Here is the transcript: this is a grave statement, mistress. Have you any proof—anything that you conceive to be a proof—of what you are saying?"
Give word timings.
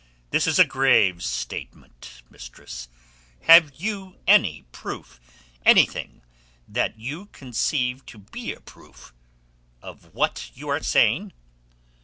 this 0.31 0.47
is 0.47 0.57
a 0.57 0.65
grave 0.65 1.21
statement, 1.23 2.23
mistress. 2.27 2.89
Have 3.41 3.75
you 3.75 4.15
any 4.25 4.63
proof—anything 4.71 6.23
that 6.67 6.97
you 6.97 7.27
conceive 7.27 8.03
to 8.07 8.17
be 8.17 8.51
a 8.51 8.61
proof—of 8.61 10.11
what 10.15 10.49
you 10.55 10.69
are 10.69 10.81
saying?" 10.81 11.33